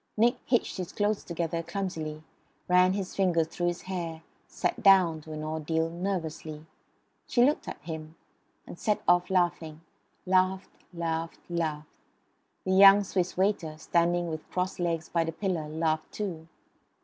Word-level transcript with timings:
Nick 0.17 0.37
hitched 0.47 0.77
his 0.77 0.91
clothes 0.91 1.23
together 1.23 1.61
clumsily; 1.61 2.23
ran 2.67 2.93
his 2.93 3.15
fingers 3.15 3.45
through 3.49 3.67
his 3.67 3.83
hair; 3.83 4.23
sat 4.47 4.81
down, 4.81 5.21
to 5.21 5.31
an 5.31 5.43
ordeal, 5.43 5.91
nervously. 5.91 6.65
She 7.27 7.45
looked 7.45 7.67
at 7.67 7.79
him; 7.81 8.15
and 8.65 8.79
set 8.79 9.03
off 9.07 9.29
laughing; 9.29 9.81
laughed 10.25 10.71
laughed 10.91 11.37
laughed. 11.51 11.87
The 12.65 12.71
young 12.73 13.03
Swiss 13.03 13.37
waiter, 13.37 13.77
standing 13.77 14.27
with 14.31 14.49
crossed 14.49 14.79
legs 14.79 15.07
by 15.07 15.23
the 15.23 15.31
pillar, 15.31 15.69
laughed 15.69 16.11
too. 16.11 16.47